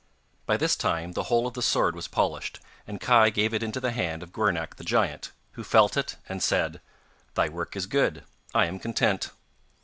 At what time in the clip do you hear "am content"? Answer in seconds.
8.65-9.29